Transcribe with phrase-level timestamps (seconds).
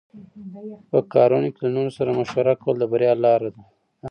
[0.89, 3.63] په کارونو کې له نورو سره مشوره کول د بریا لاره ده.